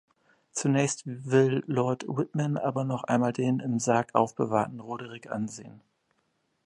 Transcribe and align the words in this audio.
Zunächst 0.51 1.03
will 1.05 1.61
Lord 1.67 2.05
Whitman 2.07 2.57
aber 2.57 2.85
noch 2.85 3.03
einmal 3.03 3.33
den 3.33 3.59
im 3.59 3.77
Sarg 3.77 4.15
aufbewahrten 4.15 4.79
Roderick 4.79 5.29
ansehen. 5.29 5.79